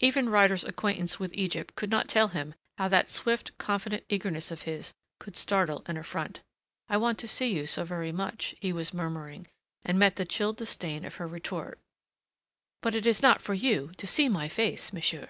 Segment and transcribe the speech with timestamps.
[0.00, 4.62] Even Ryder's acquaintance with Egypt could not tell him how that swift, confident eagerness of
[4.62, 6.40] his could startle and affront.
[6.88, 9.46] "I want to see you so very much," he was murmuring,
[9.84, 11.78] and met the chill disdain of her retort,
[12.82, 15.28] "But it is not for you to see my face, monsieur!"